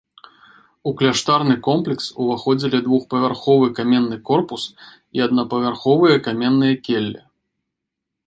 [0.91, 4.63] У кляштарны комплекс уваходзілі двухпавярховы каменны корпус
[5.19, 7.21] і аднапавярховыя каменныя келлі.